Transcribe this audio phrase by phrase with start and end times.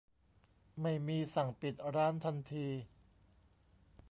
[0.81, 2.67] ไม่มีสั่งปิดร้านทันที